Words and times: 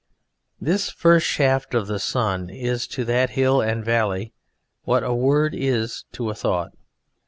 This 0.59 0.89
first 0.89 1.27
shaft 1.27 1.75
of 1.75 1.85
the 1.85 1.99
sun 1.99 2.49
is 2.49 2.87
to 2.87 3.05
that 3.05 3.29
hill 3.29 3.61
and 3.61 3.85
valley 3.85 4.33
what 4.81 5.03
a 5.03 5.13
word 5.13 5.53
is 5.53 6.05
to 6.13 6.31
a 6.31 6.33
thought. 6.33 6.71